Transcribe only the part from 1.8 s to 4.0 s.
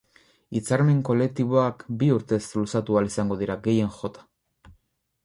bi urtez luzatu ahal izango dira, gehien